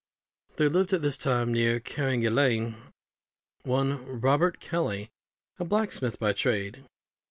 [0.55, 2.73] There lived at this time, near Carrigaline,
[3.61, 5.11] one Robert Kelly,
[5.59, 6.85] a blacksmith by trade.